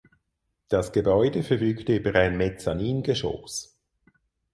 Das 0.67 0.91
Gebäude 0.93 1.43
verfügt 1.43 1.87
über 1.89 2.15
ein 2.15 2.35
Mezzaningeschoss. 2.35 3.77